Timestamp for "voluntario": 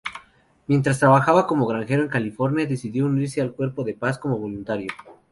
4.39-4.87